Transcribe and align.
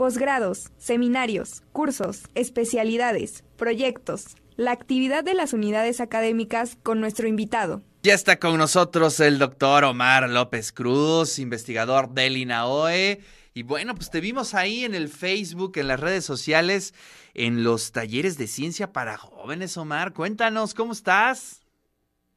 posgrados, 0.00 0.70
seminarios, 0.78 1.62
cursos, 1.72 2.22
especialidades, 2.34 3.44
proyectos, 3.58 4.28
la 4.56 4.72
actividad 4.72 5.22
de 5.22 5.34
las 5.34 5.52
unidades 5.52 6.00
académicas 6.00 6.78
con 6.82 7.00
nuestro 7.00 7.28
invitado. 7.28 7.82
Ya 8.02 8.14
está 8.14 8.38
con 8.38 8.56
nosotros 8.56 9.20
el 9.20 9.38
doctor 9.38 9.84
Omar 9.84 10.30
López 10.30 10.72
Cruz, 10.72 11.38
investigador 11.38 12.14
del 12.14 12.38
INAOE. 12.38 13.20
Y 13.52 13.62
bueno, 13.62 13.94
pues 13.94 14.08
te 14.08 14.22
vimos 14.22 14.54
ahí 14.54 14.84
en 14.84 14.94
el 14.94 15.10
Facebook, 15.10 15.72
en 15.76 15.88
las 15.88 16.00
redes 16.00 16.24
sociales, 16.24 16.94
en 17.34 17.62
los 17.62 17.92
talleres 17.92 18.38
de 18.38 18.46
ciencia 18.46 18.94
para 18.94 19.18
jóvenes, 19.18 19.76
Omar. 19.76 20.14
Cuéntanos, 20.14 20.72
¿cómo 20.72 20.94
estás? 20.94 21.60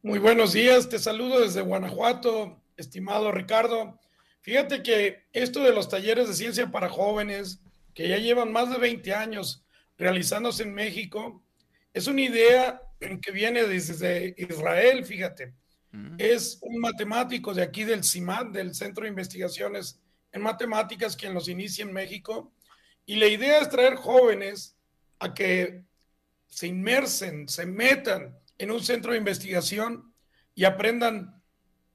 Muy 0.02 0.20
buenos 0.20 0.52
días, 0.52 0.89
te 0.89 1.00
saludo 1.00 1.39
desde 1.39 1.61
Guanajuato, 1.61 2.61
estimado 2.75 3.32
Ricardo. 3.32 4.02
Fíjate 4.43 4.83
que 4.83 5.23
esto 5.31 5.63
de 5.63 5.71
los 5.71 5.87
talleres 5.87 6.27
de 6.27 6.33
ciencia 6.33 6.69
para 6.69 6.89
jóvenes, 6.89 7.61
que 7.93 8.09
ya 8.09 8.17
llevan 8.17 8.51
más 8.51 8.69
de 8.69 8.77
20 8.77 9.13
años 9.13 9.65
realizándose 9.97 10.63
en 10.63 10.73
México, 10.73 11.41
es 11.93 12.07
una 12.07 12.21
idea 12.21 12.81
que 12.99 13.31
viene 13.31 13.63
desde 13.63 14.35
Israel, 14.37 15.05
fíjate. 15.05 15.53
Mm. 15.91 16.15
Es 16.17 16.57
un 16.61 16.81
matemático 16.81 17.53
de 17.53 17.63
aquí 17.63 17.85
del 17.85 18.03
CIMAT, 18.03 18.49
del 18.49 18.75
Centro 18.75 19.03
de 19.03 19.11
Investigaciones 19.11 20.01
en 20.34 20.41
Matemáticas, 20.41 21.15
quien 21.15 21.34
los 21.34 21.48
inicia 21.48 21.85
en 21.85 21.93
México. 21.93 22.51
Y 23.05 23.15
la 23.15 23.27
idea 23.27 23.62
es 23.62 23.70
traer 23.70 23.95
jóvenes 23.95 24.75
a 25.20 25.34
que 25.34 25.85
se 26.48 26.67
inmersen, 26.67 27.48
se 27.48 27.65
metan 27.65 28.37
en 28.57 28.71
un 28.71 28.84
centro 28.84 29.13
de 29.13 29.20
investigación 29.20 30.13
y 30.53 30.65
aprendan 30.65 31.41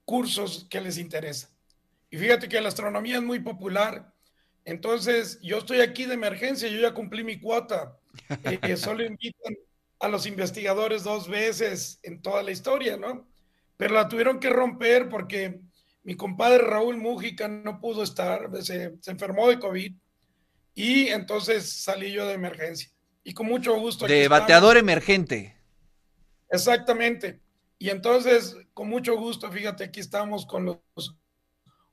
cursos 0.06 0.66
que 0.70 0.80
les 0.80 0.96
interesan. 0.96 1.57
Y 2.10 2.16
fíjate 2.16 2.48
que 2.48 2.60
la 2.60 2.68
astronomía 2.68 3.16
es 3.16 3.22
muy 3.22 3.40
popular. 3.40 4.12
Entonces, 4.64 5.38
yo 5.42 5.58
estoy 5.58 5.80
aquí 5.80 6.04
de 6.04 6.14
emergencia, 6.14 6.68
yo 6.68 6.80
ya 6.80 6.94
cumplí 6.94 7.24
mi 7.24 7.40
cuota. 7.40 7.98
Eh, 8.44 8.76
solo 8.76 9.04
invitan 9.04 9.56
a 10.00 10.08
los 10.08 10.26
investigadores 10.26 11.04
dos 11.04 11.28
veces 11.28 11.98
en 12.02 12.22
toda 12.22 12.42
la 12.42 12.50
historia, 12.50 12.96
¿no? 12.96 13.28
Pero 13.76 13.94
la 13.94 14.08
tuvieron 14.08 14.40
que 14.40 14.50
romper 14.50 15.08
porque 15.08 15.60
mi 16.02 16.16
compadre 16.16 16.58
Raúl 16.58 16.96
Mújica 16.96 17.48
no 17.48 17.80
pudo 17.80 18.02
estar, 18.02 18.50
se, 18.62 18.94
se 19.00 19.10
enfermó 19.10 19.48
de 19.48 19.58
COVID 19.58 19.92
y 20.74 21.08
entonces 21.08 21.70
salí 21.70 22.12
yo 22.12 22.26
de 22.26 22.34
emergencia. 22.34 22.90
Y 23.24 23.34
con 23.34 23.46
mucho 23.46 23.78
gusto. 23.78 24.06
De 24.06 24.28
bateador 24.28 24.76
emergente. 24.76 25.56
Exactamente. 26.50 27.40
Y 27.78 27.90
entonces, 27.90 28.56
con 28.74 28.88
mucho 28.88 29.16
gusto, 29.16 29.50
fíjate, 29.50 29.84
aquí 29.84 30.00
estamos 30.00 30.46
con 30.46 30.64
los 30.64 31.16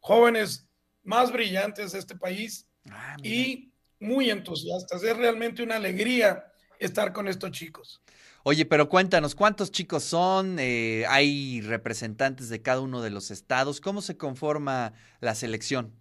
jóvenes 0.05 0.67
más 1.01 1.31
brillantes 1.31 1.93
de 1.93 1.99
este 1.99 2.15
país 2.15 2.67
ah, 2.91 3.17
y 3.23 3.71
muy 3.99 4.29
entusiastas. 4.29 5.01
Es 5.01 5.17
realmente 5.17 5.63
una 5.63 5.77
alegría 5.77 6.45
estar 6.77 7.11
con 7.11 7.27
estos 7.27 7.49
chicos. 7.49 8.03
Oye, 8.43 8.67
pero 8.67 8.87
cuéntanos, 8.87 9.33
¿cuántos 9.33 9.71
chicos 9.71 10.03
son? 10.03 10.59
Eh, 10.59 11.05
¿Hay 11.09 11.61
representantes 11.61 12.49
de 12.49 12.61
cada 12.61 12.81
uno 12.81 13.01
de 13.01 13.09
los 13.09 13.31
estados? 13.31 13.81
¿Cómo 13.81 14.03
se 14.03 14.15
conforma 14.15 14.93
la 15.21 15.33
selección? 15.33 15.91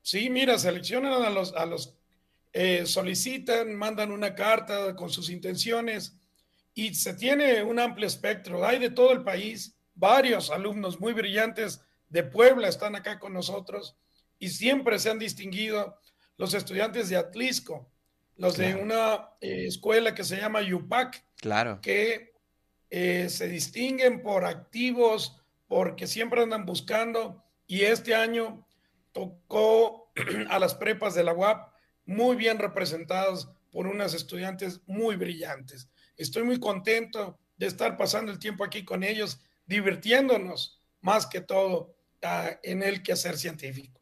Sí, 0.00 0.30
mira, 0.30 0.56
seleccionan 0.56 1.24
a 1.24 1.30
los, 1.30 1.52
a 1.54 1.66
los 1.66 1.96
eh, 2.52 2.86
solicitan, 2.86 3.74
mandan 3.74 4.12
una 4.12 4.36
carta 4.36 4.94
con 4.94 5.10
sus 5.10 5.30
intenciones 5.30 6.16
y 6.74 6.94
se 6.94 7.14
tiene 7.14 7.64
un 7.64 7.80
amplio 7.80 8.06
espectro. 8.06 8.64
Hay 8.64 8.78
de 8.78 8.90
todo 8.90 9.10
el 9.10 9.24
país, 9.24 9.74
varios 9.96 10.50
alumnos 10.50 11.00
muy 11.00 11.12
brillantes 11.12 11.80
de 12.14 12.22
Puebla 12.22 12.68
están 12.68 12.94
acá 12.94 13.18
con 13.18 13.32
nosotros 13.32 13.96
y 14.38 14.50
siempre 14.50 15.00
se 15.00 15.10
han 15.10 15.18
distinguido 15.18 15.98
los 16.36 16.54
estudiantes 16.54 17.08
de 17.08 17.16
Atlisco, 17.16 17.90
los 18.36 18.56
de 18.56 18.76
una 18.76 19.30
eh, 19.40 19.66
escuela 19.66 20.14
que 20.14 20.22
se 20.22 20.36
llama 20.36 20.60
UPAC, 20.60 21.24
claro. 21.38 21.80
que 21.80 22.32
eh, 22.88 23.28
se 23.28 23.48
distinguen 23.48 24.22
por 24.22 24.44
activos, 24.44 25.40
porque 25.66 26.06
siempre 26.06 26.40
andan 26.40 26.64
buscando 26.64 27.42
y 27.66 27.80
este 27.80 28.14
año 28.14 28.64
tocó 29.10 30.12
a 30.50 30.60
las 30.60 30.76
prepas 30.76 31.16
de 31.16 31.24
la 31.24 31.32
UAP 31.32 31.74
muy 32.06 32.36
bien 32.36 32.60
representados 32.60 33.50
por 33.72 33.88
unas 33.88 34.14
estudiantes 34.14 34.80
muy 34.86 35.16
brillantes. 35.16 35.88
Estoy 36.16 36.44
muy 36.44 36.60
contento 36.60 37.40
de 37.56 37.66
estar 37.66 37.96
pasando 37.96 38.30
el 38.30 38.38
tiempo 38.38 38.62
aquí 38.62 38.84
con 38.84 39.02
ellos, 39.02 39.40
divirtiéndonos 39.66 40.80
más 41.00 41.26
que 41.26 41.40
todo 41.40 41.94
en 42.62 42.82
el 42.82 43.02
quehacer 43.02 43.36
científico. 43.36 44.00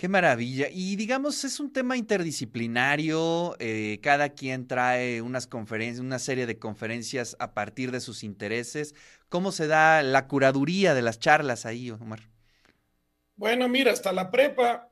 Qué 0.00 0.08
maravilla. 0.08 0.68
Y 0.70 0.96
digamos, 0.96 1.44
es 1.44 1.60
un 1.60 1.74
tema 1.74 1.94
interdisciplinario, 1.94 3.54
eh, 3.58 3.98
cada 4.02 4.30
quien 4.30 4.66
trae 4.66 5.20
unas 5.20 5.46
conferencias, 5.46 6.00
una 6.00 6.18
serie 6.18 6.46
de 6.46 6.58
conferencias 6.58 7.36
a 7.38 7.52
partir 7.52 7.90
de 7.90 8.00
sus 8.00 8.24
intereses. 8.24 8.94
¿Cómo 9.28 9.52
se 9.52 9.66
da 9.66 10.02
la 10.02 10.26
curaduría 10.26 10.94
de 10.94 11.02
las 11.02 11.18
charlas 11.18 11.66
ahí, 11.66 11.90
Omar? 11.90 12.20
Bueno, 13.36 13.68
mira, 13.68 13.92
hasta 13.92 14.10
la 14.12 14.30
prepa, 14.30 14.90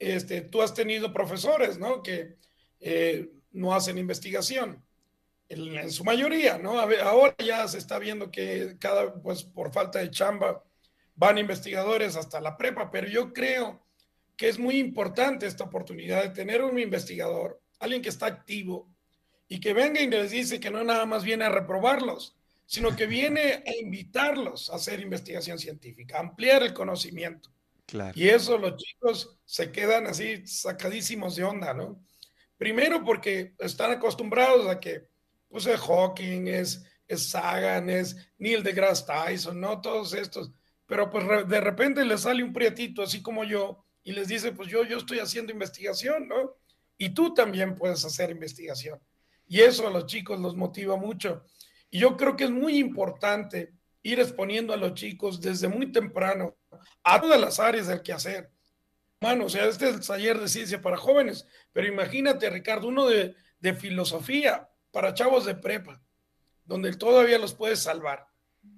este, 0.00 0.40
tú 0.40 0.62
has 0.62 0.74
tenido 0.74 1.12
profesores, 1.12 1.78
¿no? 1.78 2.02
Que 2.02 2.36
eh, 2.80 3.30
no 3.52 3.72
hacen 3.72 3.98
investigación, 3.98 4.84
en, 5.48 5.76
en, 5.76 5.92
su 5.92 6.02
mayoría, 6.02 6.58
¿no? 6.58 6.80
Ahora 6.80 7.36
ya 7.38 7.68
se 7.68 7.78
está 7.78 8.00
viendo 8.00 8.32
que 8.32 8.76
cada, 8.80 9.14
pues 9.14 9.44
por 9.44 9.72
falta 9.72 10.00
de 10.00 10.10
chamba, 10.10 10.64
van 11.20 11.36
investigadores 11.36 12.16
hasta 12.16 12.40
la 12.40 12.56
prepa, 12.56 12.90
pero 12.90 13.06
yo 13.06 13.34
creo 13.34 13.84
que 14.38 14.48
es 14.48 14.58
muy 14.58 14.78
importante 14.78 15.46
esta 15.46 15.64
oportunidad 15.64 16.22
de 16.22 16.30
tener 16.30 16.62
un 16.64 16.78
investigador, 16.78 17.60
alguien 17.78 18.00
que 18.00 18.08
está 18.08 18.24
activo 18.24 18.88
y 19.46 19.60
que 19.60 19.74
venga 19.74 20.00
y 20.00 20.08
les 20.08 20.30
dice 20.30 20.58
que 20.58 20.70
no 20.70 20.82
nada 20.82 21.04
más 21.04 21.22
viene 21.22 21.44
a 21.44 21.50
reprobarlos, 21.50 22.38
sino 22.64 22.96
que 22.96 23.04
viene 23.04 23.62
a 23.66 23.76
invitarlos 23.82 24.70
a 24.70 24.76
hacer 24.76 24.98
investigación 25.00 25.58
científica, 25.58 26.16
a 26.16 26.20
ampliar 26.20 26.62
el 26.62 26.72
conocimiento. 26.72 27.50
Y 28.14 28.28
eso 28.30 28.56
los 28.56 28.76
chicos 28.82 29.36
se 29.44 29.70
quedan 29.70 30.06
así 30.06 30.46
sacadísimos 30.46 31.36
de 31.36 31.44
onda, 31.44 31.74
¿no? 31.74 32.02
Primero 32.56 33.04
porque 33.04 33.52
están 33.58 33.90
acostumbrados 33.90 34.66
a 34.68 34.80
que, 34.80 35.06
pues, 35.50 35.66
es 35.66 35.80
Hawking, 35.80 36.46
es, 36.46 36.82
es 37.06 37.28
Sagan, 37.28 37.90
es 37.90 38.16
Neil 38.38 38.62
deGrasse 38.62 39.04
Tyson, 39.04 39.60
¿no? 39.60 39.82
Todos 39.82 40.14
estos 40.14 40.50
pero 40.90 41.08
pues 41.08 41.24
de 41.48 41.60
repente 41.60 42.04
le 42.04 42.18
sale 42.18 42.42
un 42.42 42.52
prietito 42.52 43.00
así 43.00 43.22
como 43.22 43.44
yo 43.44 43.84
y 44.02 44.10
les 44.10 44.26
dice, 44.26 44.50
pues 44.50 44.68
yo, 44.68 44.82
yo 44.82 44.96
estoy 44.96 45.20
haciendo 45.20 45.52
investigación, 45.52 46.26
¿no? 46.26 46.56
Y 46.98 47.10
tú 47.10 47.32
también 47.32 47.76
puedes 47.76 48.04
hacer 48.04 48.30
investigación. 48.30 48.98
Y 49.46 49.60
eso 49.60 49.86
a 49.86 49.90
los 49.92 50.06
chicos 50.06 50.40
los 50.40 50.56
motiva 50.56 50.96
mucho. 50.96 51.44
Y 51.90 52.00
yo 52.00 52.16
creo 52.16 52.34
que 52.34 52.42
es 52.42 52.50
muy 52.50 52.76
importante 52.78 53.72
ir 54.02 54.18
exponiendo 54.18 54.72
a 54.72 54.76
los 54.76 54.94
chicos 54.94 55.40
desde 55.40 55.68
muy 55.68 55.92
temprano 55.92 56.56
a 57.04 57.20
todas 57.20 57.40
las 57.40 57.60
áreas 57.60 57.86
del 57.86 58.02
quehacer. 58.02 58.50
Bueno, 59.20 59.44
o 59.44 59.48
sea, 59.48 59.66
este 59.66 59.90
es 59.90 59.94
el 59.94 60.04
taller 60.04 60.40
de 60.40 60.48
ciencia 60.48 60.82
para 60.82 60.96
jóvenes, 60.96 61.46
pero 61.72 61.86
imagínate, 61.86 62.50
Ricardo, 62.50 62.88
uno 62.88 63.06
de, 63.06 63.36
de 63.60 63.74
filosofía 63.74 64.68
para 64.90 65.14
chavos 65.14 65.44
de 65.44 65.54
prepa, 65.54 66.02
donde 66.64 66.92
todavía 66.96 67.38
los 67.38 67.54
puedes 67.54 67.78
salvar, 67.78 68.26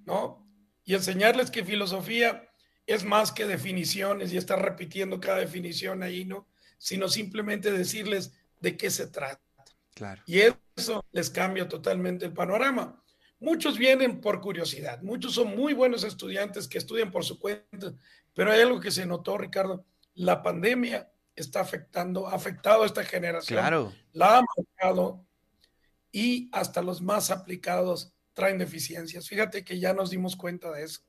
¿no? 0.05 0.42
Y 0.85 0.95
enseñarles 0.95 1.51
que 1.51 1.65
filosofía 1.65 2.49
es 2.87 3.05
más 3.05 3.33
que 3.33 3.47
definiciones 3.47 4.33
y 4.33 4.37
estar 4.37 4.61
repitiendo 4.61 5.21
cada 5.21 5.39
definición 5.39 6.03
ahí, 6.03 6.25
¿no? 6.25 6.49
Sino 6.79 7.09
simplemente 7.09 7.71
decirles 7.71 8.33
de 8.61 8.77
qué 8.77 8.91
se 8.91 9.07
trata. 9.07 9.41
Claro. 9.95 10.23
Y 10.27 10.41
eso 10.77 11.05
les 11.13 11.31
cambia 11.31 11.69
totalmente 11.69 12.27
el 12.27 12.33
panorama. 12.33 13.03
Muchos 13.39 13.77
vienen 13.77 14.21
por 14.21 14.41
curiosidad, 14.41 15.03
muchos 15.03 15.35
son 15.35 15.57
muy 15.57 15.75
buenos 15.75 16.05
estudiantes 16.05 16.69
que 16.69 16.79
estudian 16.79 17.11
por 17.11 17.25
su 17.25 17.39
cuenta, 17.39 17.93
pero 18.35 18.53
hay 18.53 18.61
algo 18.61 18.81
que 18.81 18.93
se 18.93 19.05
notó, 19.05 19.37
Ricardo, 19.37 19.85
la 20.15 20.43
pandemia 20.43 21.11
está 21.35 21.61
afectando, 21.61 22.29
ha 22.29 22.35
afectado 22.35 22.83
a 22.83 22.87
esta 22.87 23.05
generación. 23.05 23.59
Claro. 23.59 23.93
La 24.13 24.39
ha 24.39 24.43
marcado 24.57 25.27
y 26.13 26.51
hasta 26.53 26.83
los 26.83 27.01
más 27.01 27.31
aplicados 27.31 28.13
traen 28.35 28.59
deficiencias. 28.59 29.29
Fíjate 29.29 29.65
que 29.65 29.79
ya 29.79 29.93
nos 29.95 30.11
dimos 30.11 30.37
cuenta 30.37 30.71
de 30.73 30.85
eso. 30.85 31.01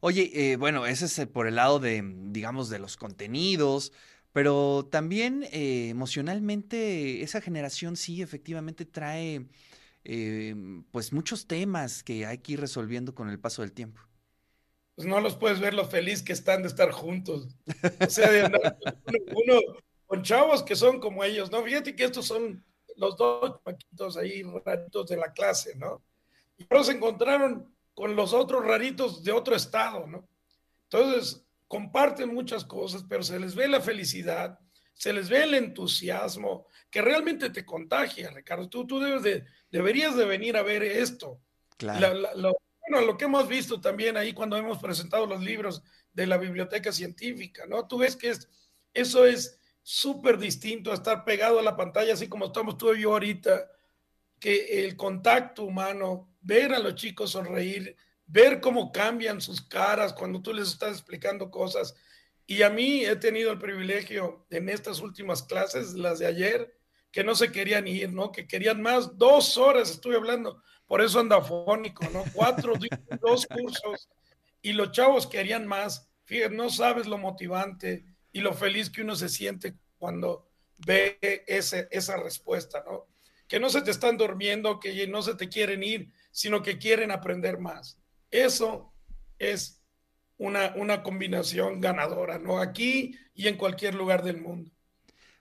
Oye, 0.00 0.30
eh, 0.34 0.56
bueno, 0.56 0.86
ese 0.86 1.04
es 1.04 1.28
por 1.28 1.46
el 1.46 1.56
lado 1.56 1.78
de, 1.78 2.02
digamos, 2.04 2.68
de 2.68 2.78
los 2.78 2.96
contenidos, 2.96 3.92
pero 4.32 4.88
también 4.90 5.44
eh, 5.52 5.88
emocionalmente 5.90 7.22
esa 7.22 7.40
generación 7.40 7.96
sí 7.96 8.20
efectivamente 8.22 8.84
trae 8.84 9.46
eh, 10.04 10.54
pues 10.90 11.12
muchos 11.12 11.46
temas 11.46 12.02
que 12.02 12.26
hay 12.26 12.38
que 12.38 12.52
ir 12.54 12.60
resolviendo 12.60 13.14
con 13.14 13.28
el 13.28 13.38
paso 13.38 13.62
del 13.62 13.72
tiempo. 13.72 14.00
Pues 14.96 15.06
no 15.06 15.20
los 15.20 15.36
puedes 15.36 15.60
ver 15.60 15.72
lo 15.74 15.86
feliz 15.86 16.22
que 16.22 16.32
están 16.32 16.62
de 16.62 16.68
estar 16.68 16.90
juntos. 16.90 17.56
O 18.00 18.10
sea, 18.10 18.30
de 18.30 18.42
uno, 19.46 19.60
con 20.06 20.22
chavos 20.22 20.62
que 20.62 20.76
son 20.76 21.00
como 21.00 21.24
ellos, 21.24 21.50
¿no? 21.50 21.62
Fíjate 21.62 21.94
que 21.94 22.04
estos 22.04 22.26
son 22.26 22.64
los 22.96 23.16
dos 23.16 23.60
paquitos 23.62 24.16
ahí 24.16 24.42
raritos 24.64 25.08
de 25.08 25.16
la 25.16 25.32
clase, 25.32 25.74
¿no? 25.76 26.02
Y 26.56 26.66
luego 26.68 26.84
se 26.84 26.92
encontraron 26.92 27.74
con 27.94 28.16
los 28.16 28.32
otros 28.32 28.64
raritos 28.64 29.22
de 29.22 29.32
otro 29.32 29.54
estado, 29.54 30.06
¿no? 30.06 30.28
Entonces, 30.84 31.44
comparten 31.68 32.32
muchas 32.32 32.64
cosas, 32.64 33.04
pero 33.08 33.22
se 33.22 33.38
les 33.38 33.54
ve 33.54 33.66
la 33.68 33.80
felicidad, 33.80 34.58
se 34.92 35.12
les 35.12 35.28
ve 35.28 35.44
el 35.44 35.54
entusiasmo 35.54 36.66
que 36.90 37.00
realmente 37.00 37.50
te 37.50 37.64
contagia, 37.64 38.30
Ricardo. 38.30 38.68
Tú, 38.68 38.86
tú 38.86 39.00
debes 39.00 39.22
de, 39.22 39.44
deberías 39.70 40.14
de 40.14 40.26
venir 40.26 40.56
a 40.56 40.62
ver 40.62 40.82
esto. 40.82 41.40
Claro. 41.78 42.14
bueno, 42.80 43.06
lo 43.06 43.16
que 43.16 43.24
hemos 43.24 43.48
visto 43.48 43.80
también 43.80 44.16
ahí 44.16 44.34
cuando 44.34 44.56
hemos 44.56 44.78
presentado 44.78 45.26
los 45.26 45.42
libros 45.42 45.82
de 46.12 46.26
la 46.26 46.36
biblioteca 46.36 46.92
científica, 46.92 47.64
¿no? 47.66 47.88
Tú 47.88 47.98
ves 47.98 48.16
que 48.16 48.28
es, 48.28 48.48
eso 48.92 49.24
es 49.24 49.58
súper 49.82 50.38
distinto 50.38 50.90
a 50.90 50.94
estar 50.94 51.24
pegado 51.24 51.58
a 51.58 51.62
la 51.62 51.76
pantalla, 51.76 52.14
así 52.14 52.28
como 52.28 52.46
estamos 52.46 52.78
tú 52.78 52.94
y 52.94 53.02
yo 53.02 53.12
ahorita, 53.12 53.70
que 54.38 54.84
el 54.84 54.96
contacto 54.96 55.64
humano, 55.64 56.34
ver 56.40 56.72
a 56.72 56.78
los 56.78 56.94
chicos 56.94 57.32
sonreír, 57.32 57.96
ver 58.26 58.60
cómo 58.60 58.92
cambian 58.92 59.40
sus 59.40 59.60
caras 59.60 60.12
cuando 60.12 60.40
tú 60.40 60.52
les 60.52 60.68
estás 60.68 60.92
explicando 60.92 61.50
cosas. 61.50 61.94
Y 62.46 62.62
a 62.62 62.70
mí 62.70 63.04
he 63.04 63.16
tenido 63.16 63.52
el 63.52 63.58
privilegio 63.58 64.46
en 64.50 64.68
estas 64.68 65.00
últimas 65.00 65.42
clases, 65.42 65.94
las 65.94 66.18
de 66.18 66.26
ayer, 66.26 66.74
que 67.10 67.22
no 67.22 67.34
se 67.34 67.52
querían 67.52 67.86
ir, 67.86 68.12
¿no? 68.12 68.32
Que 68.32 68.46
querían 68.46 68.80
más, 68.80 69.16
dos 69.18 69.56
horas 69.58 69.90
estuve 69.90 70.16
hablando, 70.16 70.62
por 70.86 71.02
eso 71.02 71.20
anda 71.20 71.40
fónico, 71.40 72.04
¿no? 72.12 72.24
Cuatro, 72.32 72.74
dos 73.20 73.46
cursos, 73.46 74.08
y 74.62 74.72
los 74.72 74.92
chavos 74.92 75.26
querían 75.26 75.66
más. 75.66 76.08
Fíjate, 76.24 76.54
no 76.54 76.70
sabes 76.70 77.06
lo 77.06 77.18
motivante 77.18 78.11
y 78.32 78.40
lo 78.40 78.54
feliz 78.54 78.90
que 78.90 79.02
uno 79.02 79.14
se 79.14 79.28
siente 79.28 79.74
cuando 79.98 80.48
ve 80.78 81.18
ese, 81.46 81.88
esa 81.90 82.16
respuesta, 82.16 82.82
¿no? 82.86 83.06
Que 83.46 83.60
no 83.60 83.68
se 83.68 83.82
te 83.82 83.90
están 83.90 84.16
durmiendo, 84.16 84.80
que 84.80 85.06
no 85.06 85.22
se 85.22 85.34
te 85.34 85.48
quieren 85.48 85.82
ir, 85.82 86.12
sino 86.30 86.62
que 86.62 86.78
quieren 86.78 87.10
aprender 87.10 87.58
más. 87.58 87.98
Eso 88.30 88.92
es 89.38 89.82
una, 90.38 90.72
una 90.76 91.02
combinación 91.02 91.80
ganadora, 91.80 92.38
¿no? 92.38 92.58
Aquí 92.58 93.16
y 93.34 93.48
en 93.48 93.56
cualquier 93.56 93.94
lugar 93.94 94.22
del 94.24 94.40
mundo. 94.40 94.70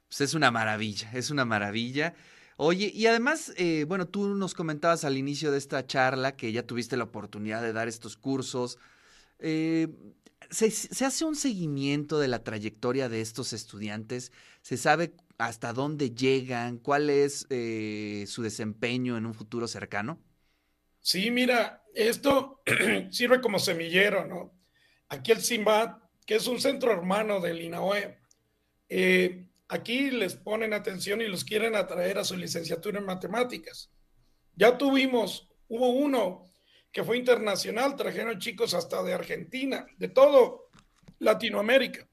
Pues 0.08 0.22
es 0.22 0.34
una 0.34 0.52
maravilla, 0.52 1.10
es 1.14 1.32
una 1.32 1.46
maravilla. 1.46 2.14
Oye, 2.58 2.92
y 2.94 3.08
además, 3.08 3.54
eh, 3.56 3.86
bueno, 3.88 4.08
tú 4.08 4.36
nos 4.36 4.54
comentabas 4.54 5.06
al 5.06 5.18
inicio 5.18 5.52
de 5.52 5.58
esta 5.58 5.88
charla 5.88 6.36
que 6.36 6.52
ya 6.52 6.68
tuviste 6.68 6.98
la 6.98 7.06
oportunidad 7.06 7.62
de 7.62 7.74
dar 7.74 7.88
estos 7.88 8.18
cursos. 8.18 8.78
Eh, 9.40 9.88
se, 10.52 11.06
hace 11.06 11.26
un 11.26 11.36
seguimiento 11.36 12.20
de 12.20 12.28
la 12.28 12.44
trayectoria 12.44 13.10
de 13.10 13.22
estos 13.22 13.54
estudiantes? 13.54 14.32
¿Se 14.62 14.78
sabe 14.78 15.16
hasta 15.38 15.74
dónde 15.74 16.12
llegan? 16.12 16.78
¿Cuál 16.78 17.10
es 17.10 17.48
eh, 17.50 18.26
su 18.28 18.44
desempeño 18.44 19.18
en 19.18 19.26
un 19.26 19.34
futuro 19.34 19.68
cercano? 19.68 20.22
Sí, 21.00 21.32
mira, 21.32 21.84
esto 21.96 22.62
sirve 23.10 23.42
como 23.42 23.60
semillero, 23.60 24.28
¿no? 24.28 24.54
Aquí 25.08 25.32
el 25.32 25.42
SIMBAD, 25.42 25.98
que 26.26 26.36
es 26.36 26.48
un 26.48 26.60
centro 26.60 26.92
hermano 26.92 27.40
del 27.40 27.62
INAOE, 27.62 28.20
eh, 28.90 29.48
aquí 29.70 30.12
les 30.12 30.36
ponen 30.36 30.74
atención 30.74 31.22
y 31.22 31.28
los 31.28 31.44
quieren 31.44 31.76
atraer 31.76 32.18
a 32.18 32.24
su 32.24 32.36
licenciatura 32.36 33.00
en 33.00 33.06
matemáticas. 33.06 33.90
Ya 34.56 34.78
tuvimos, 34.78 35.50
hubo 35.70 35.90
uno 35.90 36.51
que 36.92 37.04
fue 37.04 37.18
internacional, 37.18 37.96
trajeron 37.96 38.40
chicos 38.40 38.74
hasta 38.74 39.02
de 39.04 39.14
Argentina, 39.14 39.86
de 39.98 40.10
todo 40.10 40.70
Latinoamérica. 41.20 42.08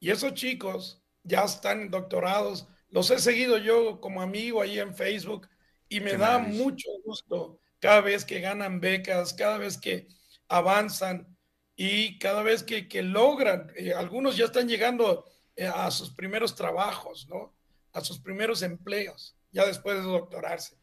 Y 0.00 0.10
esos 0.10 0.34
chicos 0.34 1.02
ya 1.22 1.44
están 1.44 1.90
doctorados, 1.90 2.66
los 2.90 3.10
he 3.10 3.18
seguido 3.18 3.58
yo 3.58 4.00
como 4.00 4.22
amigo 4.22 4.60
ahí 4.60 4.78
en 4.78 4.94
Facebook 4.94 5.48
y 5.88 6.00
me 6.00 6.16
da 6.16 6.38
mucho 6.38 6.88
gusto 7.04 7.58
cada 7.78 8.00
vez 8.00 8.24
que 8.24 8.40
ganan 8.40 8.80
becas, 8.80 9.34
cada 9.34 9.58
vez 9.58 9.78
que 9.78 10.08
avanzan 10.48 11.36
y 11.76 12.18
cada 12.18 12.42
vez 12.42 12.62
que, 12.62 13.02
logran, 13.02 13.72
eh, 13.76 13.92
algunos 13.92 14.36
ya 14.36 14.44
están 14.46 14.68
llegando 14.68 15.24
eh, 15.56 15.66
a 15.66 15.90
sus 15.90 16.10
primeros 16.10 16.54
trabajos, 16.54 17.26
¿no? 17.28 17.54
A 17.92 18.00
sus 18.00 18.18
primeros 18.20 18.62
empleos, 18.62 19.36
ya 19.50 19.66
después 19.66 19.96
de 19.96 20.02
doctorarse. 20.02 20.76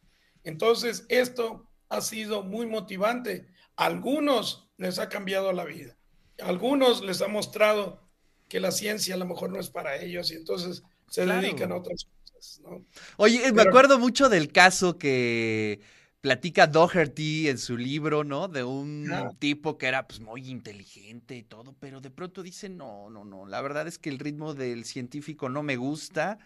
Entonces, 0.43 1.05
esto 1.09 1.70
ha 1.91 2.01
sido 2.01 2.41
muy 2.41 2.65
motivante. 2.65 3.47
algunos 3.75 4.69
les 4.77 4.97
ha 4.97 5.09
cambiado 5.09 5.51
la 5.51 5.65
vida. 5.65 5.97
algunos 6.41 7.03
les 7.03 7.21
ha 7.21 7.27
mostrado 7.27 8.01
que 8.47 8.59
la 8.59 8.71
ciencia 8.71 9.15
a 9.15 9.17
lo 9.17 9.25
mejor 9.25 9.51
no 9.51 9.59
es 9.59 9.69
para 9.69 9.97
ellos 9.97 10.31
y 10.31 10.35
entonces 10.35 10.83
se 11.09 11.25
dedican 11.25 11.71
a 11.71 11.75
otras 11.75 12.05
cosas. 12.05 12.61
Oye, 13.17 13.51
me 13.51 13.61
acuerdo 13.61 13.99
mucho 13.99 14.29
del 14.29 14.51
caso 14.51 14.97
que 14.97 15.81
platica 16.21 16.65
Doherty 16.65 17.49
en 17.49 17.57
su 17.57 17.77
libro, 17.77 18.23
¿no? 18.23 18.47
De 18.47 18.63
un 18.63 19.11
tipo 19.39 19.77
que 19.77 19.87
era 19.87 20.07
pues 20.07 20.19
muy 20.21 20.49
inteligente 20.49 21.35
y 21.35 21.43
todo, 21.43 21.75
pero 21.79 21.99
de 21.99 22.09
pronto 22.09 22.41
dice, 22.41 22.69
no, 22.69 23.09
no, 23.09 23.25
no, 23.25 23.45
la 23.45 23.61
verdad 23.61 23.87
es 23.87 23.99
que 23.99 24.09
el 24.09 24.19
ritmo 24.19 24.53
del 24.53 24.85
científico 24.85 25.49
no 25.49 25.61
me 25.61 25.75
gusta 25.75 26.39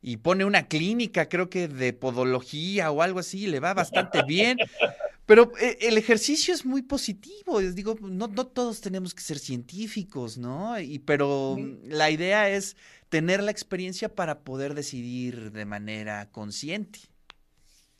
y 0.00 0.18
pone 0.18 0.44
una 0.44 0.68
clínica, 0.68 1.28
creo 1.28 1.50
que 1.50 1.68
de 1.68 1.92
podología 1.92 2.90
o 2.90 3.02
algo 3.02 3.18
así, 3.18 3.46
le 3.46 3.60
va 3.60 3.74
bastante 3.74 4.22
bien. 4.22 4.58
Pero 5.26 5.52
eh, 5.60 5.76
el 5.82 5.98
ejercicio 5.98 6.54
es 6.54 6.64
muy 6.64 6.80
positivo, 6.80 7.60
les 7.60 7.74
digo, 7.74 7.96
no, 8.00 8.28
no 8.28 8.46
todos 8.46 8.80
tenemos 8.80 9.14
que 9.14 9.20
ser 9.20 9.38
científicos, 9.38 10.38
¿no? 10.38 10.80
Y, 10.80 11.00
pero 11.00 11.58
la 11.84 12.10
idea 12.10 12.48
es 12.48 12.78
tener 13.10 13.42
la 13.42 13.50
experiencia 13.50 14.14
para 14.14 14.40
poder 14.40 14.72
decidir 14.72 15.52
de 15.52 15.66
manera 15.66 16.30
consciente. 16.30 17.00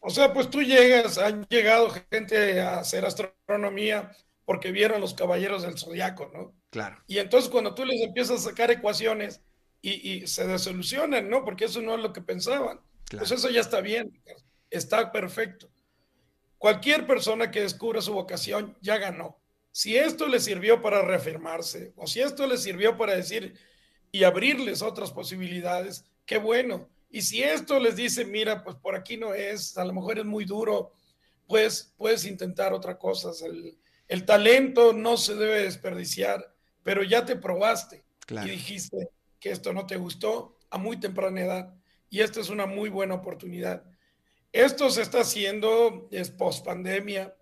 O 0.01 0.09
sea, 0.09 0.33
pues 0.33 0.49
tú 0.49 0.63
llegas, 0.63 1.19
han 1.19 1.47
llegado 1.49 1.91
gente 2.11 2.63
a 2.63 2.79
hacer 2.79 3.05
astronomía 3.05 4.11
porque 4.47 4.73
vieron 4.73 5.03
los 5.03 5.13
caballeros 5.13 5.65
del 5.65 5.77
zodiaco, 5.77 6.31
¿no? 6.33 6.55
Claro. 6.71 6.97
Y 7.07 7.19
entonces 7.19 7.51
cuando 7.51 7.75
tú 7.75 7.85
les 7.85 8.01
empiezas 8.01 8.41
a 8.41 8.49
sacar 8.49 8.71
ecuaciones, 8.71 9.43
y, 9.81 10.27
se 10.27 10.47
desolucionan, 10.47 11.29
¿no? 11.29 11.45
Porque 11.45 11.67
eso 11.67 11.81
no 11.81 11.95
es 11.95 12.01
lo 12.01 12.13
que 12.13 12.21
pensaban. 12.21 12.81
Pues 13.11 13.31
eso 13.31 13.49
ya 13.49 13.61
está 13.61 13.81
bien, 13.81 14.21
está 14.71 15.13
perfecto. 15.13 15.71
Cualquier 16.59 17.07
persona 17.07 17.51
que 17.51 17.63
descubra 17.63 18.03
su 18.03 18.13
vocación 18.13 18.77
ya 18.81 18.99
ganó. 18.99 19.41
Si 19.71 19.97
esto 19.97 20.27
le 20.27 20.41
sirvió 20.41 20.83
para 20.83 21.03
reafirmarse 21.03 21.93
o 21.97 22.07
si 22.07 22.21
esto 22.21 22.47
le 22.47 22.59
sirvió 22.59 22.97
para 22.97 23.15
decir 23.15 23.55
y 24.11 24.25
abrirles 24.25 24.83
otras 24.83 25.13
posibilidades, 25.13 26.05
qué 26.27 26.39
bueno. 26.39 26.89
Y 27.11 27.23
si 27.23 27.43
esto 27.43 27.79
les 27.79 27.97
dice, 27.97 28.25
mira, 28.25 28.65
pues 28.65 28.77
por 28.77 28.97
aquí 28.97 29.17
no 29.17 29.35
es, 29.35 29.79
a 29.79 29.85
lo 29.85 29.93
mejor 29.93 30.19
es 30.19 30.25
muy 30.25 30.45
duro, 30.45 30.93
pues 31.47 31.95
puedes 31.97 32.25
intentar 32.25 32.73
otra 32.73 32.99
cosa. 32.99 33.31
El, 33.47 33.79
el 34.09 34.25
talento 34.25 34.93
no 34.93 35.17
se 35.17 35.37
debe 35.37 35.63
desperdiciar, 35.63 36.55
pero 36.83 37.03
ya 37.03 37.25
te 37.25 37.37
probaste 37.37 38.05
y 38.29 38.51
dijiste, 38.51 39.09
que 39.41 39.51
esto 39.51 39.73
no 39.73 39.87
te 39.87 39.97
gustó 39.97 40.59
a 40.71 40.79
muy 40.79 40.99
temprana 40.99 41.41
edad 41.41 41.75
y 42.11 42.21
esta 42.21 42.41
es 42.41 42.49
una 42.49 42.67
muy 42.67 42.89
buena 42.89 43.15
oportunidad. 43.15 43.85
Esto 44.53 44.91
se 44.91 45.03
está 45.03 45.21
haciendo 45.21 46.09
es 46.11 46.31
post 46.31 46.65
pandemia 46.65 47.35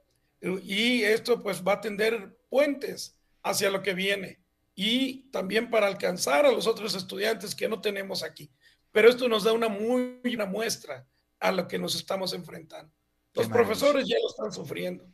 y 0.62 1.02
esto 1.02 1.42
pues 1.42 1.62
va 1.62 1.74
a 1.74 1.80
tender 1.80 2.36
puentes 2.48 3.16
hacia 3.42 3.70
lo 3.70 3.82
que 3.82 3.94
viene 3.94 4.40
y 4.74 5.30
también 5.30 5.70
para 5.70 5.86
alcanzar 5.86 6.44
a 6.44 6.52
los 6.52 6.66
otros 6.66 6.94
estudiantes 6.94 7.54
que 7.54 7.68
no 7.68 7.80
tenemos 7.80 8.22
aquí. 8.22 8.50
Pero 8.92 9.08
esto 9.08 9.28
nos 9.28 9.44
da 9.44 9.52
una 9.52 9.68
muy 9.68 10.20
buena 10.22 10.46
muestra 10.46 11.06
a 11.40 11.52
lo 11.52 11.66
que 11.68 11.78
nos 11.78 11.94
estamos 11.94 12.32
enfrentando. 12.32 12.92
Los 13.34 13.48
profesores 13.48 14.08
ya 14.08 14.16
lo 14.20 14.28
están 14.28 14.52
sufriendo 14.52 15.06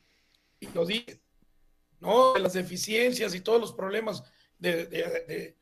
y 0.60 0.68
lo 0.68 0.86
dicen, 0.86 1.20
¿no? 1.98 2.36
Las 2.38 2.52
deficiencias 2.52 3.34
y 3.34 3.40
todos 3.40 3.60
los 3.60 3.72
problemas 3.72 4.22
de 4.58 4.88
eh, 4.92 5.56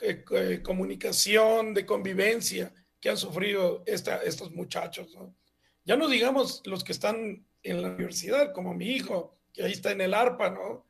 eh, 0.00 0.62
comunicación, 0.62 1.74
de 1.74 1.86
convivencia 1.86 2.72
que 3.00 3.10
han 3.10 3.16
sufrido 3.16 3.82
esta, 3.86 4.22
estos 4.22 4.52
muchachos. 4.52 5.14
¿no? 5.14 5.34
Ya 5.84 5.96
no 5.96 6.08
digamos 6.08 6.62
los 6.64 6.82
que 6.84 6.92
están 6.92 7.46
en 7.62 7.82
la 7.82 7.88
universidad, 7.88 8.52
como 8.52 8.74
mi 8.74 8.86
hijo, 8.88 9.36
que 9.52 9.62
ahí 9.62 9.72
está 9.72 9.92
en 9.92 10.00
el 10.00 10.14
ARPA, 10.14 10.50
¿no? 10.50 10.86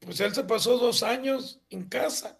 Pues 0.00 0.20
él 0.20 0.34
se 0.34 0.44
pasó 0.44 0.78
dos 0.78 1.02
años 1.02 1.60
en 1.70 1.88
casa. 1.88 2.38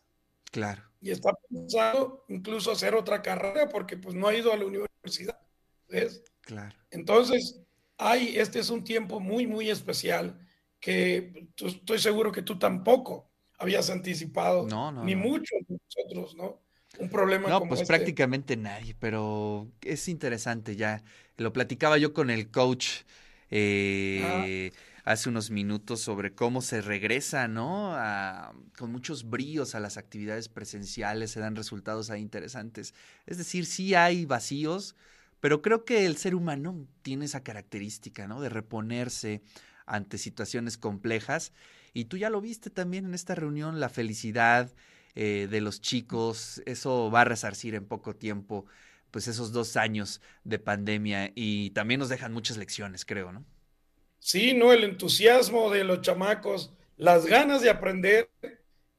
Claro. 0.50 0.82
Y 1.00 1.10
está 1.10 1.32
pensando 1.48 2.24
incluso 2.28 2.70
hacer 2.70 2.94
otra 2.94 3.22
carrera 3.22 3.68
porque 3.68 3.96
pues 3.96 4.14
no 4.14 4.28
ha 4.28 4.34
ido 4.34 4.52
a 4.52 4.56
la 4.56 4.64
universidad. 4.64 5.40
¿Ves? 5.88 6.22
Claro. 6.40 6.76
Entonces, 6.90 7.60
hay, 7.96 8.36
este 8.38 8.60
es 8.60 8.70
un 8.70 8.84
tiempo 8.84 9.20
muy, 9.20 9.46
muy 9.46 9.70
especial 9.70 10.38
que 10.80 11.48
estoy 11.56 11.98
seguro 11.98 12.30
que 12.30 12.42
tú 12.42 12.58
tampoco 12.58 13.27
habías 13.58 13.90
anticipado, 13.90 14.66
no, 14.66 14.92
no, 14.92 15.04
ni 15.04 15.14
no. 15.14 15.22
muchos 15.22 15.58
de 15.68 15.78
nosotros, 15.78 16.36
¿no? 16.36 16.60
Un 16.98 17.10
problema 17.10 17.48
no, 17.48 17.58
como 17.58 17.70
pues 17.70 17.82
este. 17.82 17.92
prácticamente 17.92 18.56
nadie, 18.56 18.96
pero 18.98 19.68
es 19.82 20.08
interesante 20.08 20.74
ya. 20.74 21.02
Lo 21.36 21.52
platicaba 21.52 21.98
yo 21.98 22.12
con 22.12 22.30
el 22.30 22.50
coach 22.50 23.02
eh, 23.50 24.72
ah. 25.04 25.12
hace 25.12 25.28
unos 25.28 25.50
minutos 25.50 26.00
sobre 26.00 26.34
cómo 26.34 26.62
se 26.62 26.80
regresa, 26.80 27.46
¿no? 27.46 27.94
A, 27.94 28.52
con 28.76 28.90
muchos 28.90 29.28
bríos 29.28 29.74
a 29.74 29.80
las 29.80 29.96
actividades 29.96 30.48
presenciales, 30.48 31.30
se 31.30 31.40
dan 31.40 31.56
resultados 31.56 32.10
ahí 32.10 32.20
interesantes. 32.22 32.94
Es 33.26 33.38
decir, 33.38 33.66
sí 33.66 33.94
hay 33.94 34.24
vacíos, 34.24 34.96
pero 35.40 35.62
creo 35.62 35.84
que 35.84 36.06
el 36.06 36.16
ser 36.16 36.34
humano 36.34 36.86
tiene 37.02 37.24
esa 37.24 37.42
característica, 37.42 38.26
¿no? 38.26 38.40
De 38.40 38.48
reponerse 38.48 39.42
ante 39.86 40.18
situaciones 40.18 40.76
complejas 40.76 41.52
y 41.94 42.06
tú 42.06 42.16
ya 42.16 42.30
lo 42.30 42.40
viste 42.40 42.70
también 42.70 43.06
en 43.06 43.14
esta 43.14 43.34
reunión, 43.34 43.80
la 43.80 43.88
felicidad, 43.88 44.72
eh, 45.14 45.48
de 45.50 45.60
los 45.60 45.80
chicos, 45.80 46.62
eso 46.64 47.10
va 47.10 47.22
a 47.22 47.24
resarcir 47.24 47.74
en 47.74 47.86
poco 47.86 48.14
tiempo 48.14 48.66
pues 49.10 49.26
esos 49.26 49.52
dos 49.52 49.76
años 49.76 50.20
de 50.44 50.58
pandemia 50.58 51.32
y 51.34 51.70
también 51.70 51.98
nos 51.98 52.08
dejan 52.08 52.32
muchas 52.32 52.56
lecciones, 52.56 53.04
creo, 53.04 53.32
¿no? 53.32 53.44
Sí, 54.20 54.54
¿no? 54.54 54.72
El 54.72 54.84
entusiasmo 54.84 55.70
de 55.70 55.82
los 55.82 56.02
chamacos, 56.02 56.72
las 56.96 57.26
ganas 57.26 57.62
de 57.62 57.70
aprender, 57.70 58.30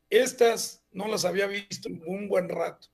estas 0.10 0.84
no 0.92 1.08
las 1.08 1.26
había 1.26 1.48
visto 1.48 1.88
un 2.06 2.28
buen 2.28 2.50
rato. 2.50 2.88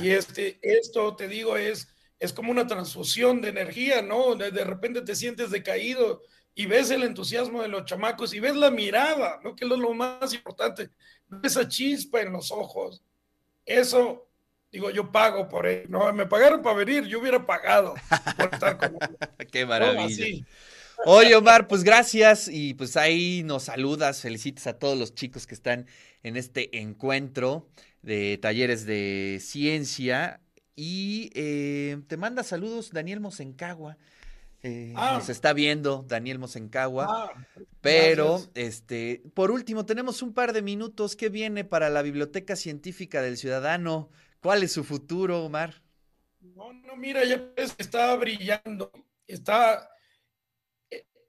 Y 0.00 0.10
este, 0.10 0.58
esto, 0.62 1.16
te 1.16 1.28
digo, 1.28 1.56
es, 1.56 1.88
es 2.24 2.32
como 2.32 2.50
una 2.50 2.66
transfusión 2.66 3.40
de 3.40 3.50
energía, 3.50 4.02
¿no? 4.02 4.34
De, 4.34 4.50
de, 4.50 4.64
repente 4.64 5.02
te 5.02 5.14
sientes 5.14 5.50
decaído 5.50 6.22
y 6.54 6.66
ves 6.66 6.90
el 6.90 7.02
entusiasmo 7.02 7.62
de 7.62 7.68
los 7.68 7.84
chamacos 7.84 8.32
y 8.34 8.40
ves 8.40 8.56
la 8.56 8.70
mirada, 8.70 9.40
¿no? 9.42 9.54
Que 9.54 9.64
es 9.64 9.70
lo 9.70 9.94
más 9.94 10.32
importante, 10.32 10.90
esa 11.42 11.68
chispa 11.68 12.20
en 12.20 12.32
los 12.32 12.50
ojos. 12.50 13.02
Eso, 13.66 14.28
digo, 14.70 14.90
yo 14.90 15.10
pago 15.10 15.48
por 15.48 15.66
ello, 15.66 15.86
¿no? 15.88 16.12
Me 16.12 16.26
pagaron 16.26 16.62
para 16.62 16.76
venir, 16.76 17.04
yo 17.04 17.20
hubiera 17.20 17.44
pagado 17.44 17.94
por 18.36 18.52
estar 18.52 18.78
con 18.78 18.96
Qué 19.52 19.66
maravilla. 19.66 20.44
Oye, 21.06 21.34
Omar, 21.34 21.66
pues 21.66 21.82
gracias 21.82 22.48
y 22.48 22.74
pues 22.74 22.96
ahí 22.96 23.42
nos 23.44 23.64
saludas, 23.64 24.22
felicitas 24.22 24.66
a 24.66 24.78
todos 24.78 24.96
los 24.96 25.14
chicos 25.14 25.46
que 25.46 25.54
están 25.54 25.86
en 26.22 26.36
este 26.36 26.78
encuentro 26.78 27.68
de 28.00 28.38
talleres 28.38 28.86
de 28.86 29.38
ciencia 29.40 30.40
y 30.76 31.30
eh, 31.34 31.98
te 32.06 32.16
manda 32.16 32.42
saludos 32.42 32.90
Daniel 32.90 33.20
Mosencagua. 33.20 33.96
Eh, 34.62 34.94
ah. 34.96 35.16
Nos 35.18 35.28
está 35.28 35.52
viendo 35.52 36.04
Daniel 36.08 36.38
Mosencagua. 36.38 37.06
Ah, 37.08 37.46
pero, 37.80 38.42
este, 38.54 39.22
por 39.34 39.50
último, 39.50 39.84
tenemos 39.84 40.22
un 40.22 40.32
par 40.32 40.52
de 40.52 40.62
minutos. 40.62 41.16
¿Qué 41.16 41.28
viene 41.28 41.64
para 41.64 41.90
la 41.90 42.00
Biblioteca 42.00 42.56
Científica 42.56 43.20
del 43.20 43.36
Ciudadano? 43.36 44.08
¿Cuál 44.40 44.62
es 44.62 44.72
su 44.72 44.82
futuro, 44.82 45.44
Omar? 45.44 45.82
No, 46.40 46.72
no, 46.72 46.96
mira, 46.96 47.24
ya 47.24 47.52
está 47.78 48.14
brillando. 48.16 48.90
Está 49.26 49.90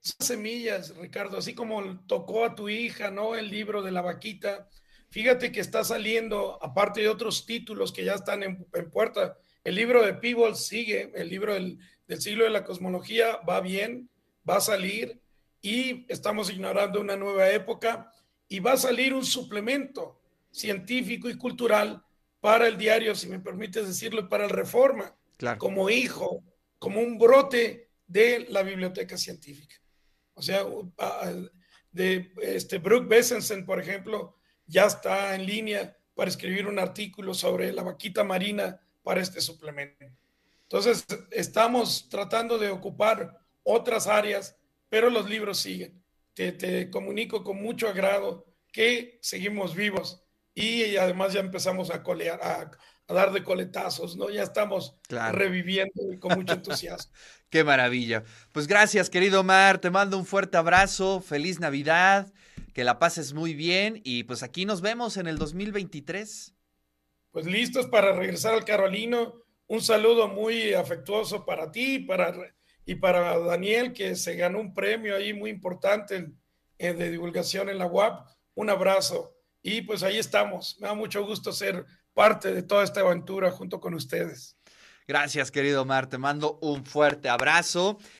semillas, 0.06 0.96
Ricardo, 0.98 1.38
así 1.38 1.56
como 1.56 2.00
tocó 2.06 2.46
a 2.46 2.56
tu 2.56 2.70
hija, 2.70 3.12
¿no? 3.12 3.36
El 3.36 3.50
libro 3.50 3.82
de 3.82 3.92
la 3.92 4.02
vaquita. 4.02 4.70
Fíjate 5.15 5.53
que 5.53 5.62
está 5.62 5.81
saliendo, 5.86 6.60
aparte 6.62 7.00
de 7.00 7.07
otros 7.07 7.45
títulos 7.45 7.93
que 7.93 8.03
ya 8.03 8.15
están 8.15 8.43
en, 8.43 8.65
puerta, 8.91 9.38
el 9.63 9.75
libro 9.75 10.03
de 10.03 10.13
Peebles 10.13 10.67
sigue, 10.67 11.10
el 11.15 11.29
libro 11.29 11.53
del, 11.53 11.79
siglo 12.19 12.43
de 12.43 12.50
la 12.50 12.65
cosmología 12.65 13.38
va 13.48 13.62
bien, 13.62 14.10
va 14.48 14.57
a 14.57 14.60
salir 14.60 15.22
y 15.62 16.05
estamos 16.12 16.50
ignorando 16.50 17.00
una 17.00 17.15
nueva 17.15 17.50
época 17.50 18.12
y 18.50 18.60
va 18.60 18.74
a 18.74 18.77
salir 18.77 19.13
un 19.13 19.24
suplemento 19.24 20.19
científico 20.51 21.29
y 21.29 21.38
cultural 21.38 22.03
para 22.41 22.67
el 22.67 22.77
diario, 22.77 23.15
si 23.15 23.29
me 23.29 23.39
permites 23.39 23.88
decirlo, 23.88 24.27
para 24.27 24.43
el 24.43 24.50
Reforma, 24.50 25.15
como 25.57 25.89
hijo, 25.89 26.43
como 26.77 27.00
un 27.00 27.17
brote 27.17 27.88
de 28.05 28.48
la 28.50 28.63
biblioteca 28.63 29.17
científica. 29.17 29.77
O 30.34 30.41
sea, 30.41 30.65
de 31.89 32.34
este 32.41 32.79
Brooke 32.79 33.07
Bessensen, 33.07 33.65
por 33.65 33.79
ejemplo, 33.79 34.35
ya 34.67 34.86
está 34.86 35.36
en 35.36 35.45
línea 35.45 35.95
para 36.13 36.29
escribir 36.29 36.67
un 36.67 36.79
artículo 36.79 37.34
sobre 37.34 37.72
la 37.74 37.84
vaquita 37.84 38.24
marina 38.24 38.79
para 39.03 39.22
este 39.22 39.41
suplemento. 39.41 40.05
Entonces, 40.63 41.05
estamos 41.31 42.10
tratando 42.10 42.57
de 42.57 42.69
ocupar 42.69 43.39
otras 43.63 44.07
áreas, 44.07 44.57
pero 44.89 45.10
los 45.10 45.29
libros 45.29 45.60
siguen. 45.60 46.01
Te, 46.34 46.89
comunico 46.89 47.43
con 47.43 47.62
mucho 47.62 47.88
agrado 47.88 48.45
que 48.72 49.19
seguimos 49.22 49.75
vivos 49.75 50.22
y 50.53 50.98
además 50.98 51.34
ya 51.34 51.39
empezamos 51.39 51.91
a 51.91 52.03
colear, 52.03 52.39
a, 52.41 52.72
dar 53.13 53.31
de 53.31 53.43
coletazos, 53.43 54.17
¿no? 54.17 54.29
Ya 54.29 54.43
estamos 54.43 54.95
reviviendo 55.31 56.01
con 56.19 56.34
mucho 56.39 56.53
entusiasmo. 56.53 57.13
Qué 57.50 57.63
maravilla. 57.63 58.24
Pues 58.51 58.67
gracias, 58.67 59.10
querido 59.10 59.41
Omar. 59.41 59.79
Te 59.79 59.91
mando 59.91 60.17
un 60.17 60.25
fuerte 60.25 60.57
abrazo. 60.57 61.22
Feliz 61.22 61.60
Navidad. 61.60 62.34
Que 62.75 62.84
la 62.84 63.00
pases 63.00 63.32
muy 63.32 63.53
bien. 63.53 64.01
Y 64.03 64.25
pues 64.25 64.44
aquí 64.44 64.65
nos 64.65 64.82
vemos 64.82 65.15
en 65.15 65.27
el 65.27 65.38
2023. 65.38 66.53
Pues 67.32 67.46
listos 67.46 67.88
para 67.88 68.12
regresar 68.12 68.53
al 68.53 68.65
Carolino. 68.65 69.36
Un 69.67 69.82
saludo 69.82 70.27
muy 70.27 70.74
afectuoso 70.74 71.46
para 71.46 71.72
ti 71.72 72.00
para, 72.00 72.34
y 72.86 72.96
para 72.96 73.39
Daniel, 73.39 73.94
que 73.94 74.17
se 74.17 74.36
ganó 74.36 74.60
un 74.60 74.74
premio 74.74 75.15
ahí 75.15 75.34
muy 75.34 75.51
importante 75.51 76.34
de 76.77 77.10
divulgación 77.10 77.70
en 77.70 77.77
la 77.77 77.88
UAP. 77.88 78.27
Un 78.55 78.70
abrazo. 78.70 79.38
Y 79.62 79.84
pues 79.84 80.03
ahí 80.03 80.17
estamos. 80.17 80.77
Me 80.82 80.89
da 80.89 80.96
mucho 80.96 81.25
gusto 81.25 81.53
ser 81.53 81.86
parte 82.13 82.53
de 82.53 82.62
toda 82.62 82.84
esta 82.84 83.00
aventura 83.00 83.51
junto 83.51 83.79
con 83.79 83.94
ustedes. 83.94 84.58
Gracias, 85.08 85.50
querido 85.50 85.84
Omar. 85.84 86.08
Te 86.08 86.17
mando 86.17 86.60
un 86.62 86.84
fuerte 86.84 87.29
abrazo. 87.29 88.00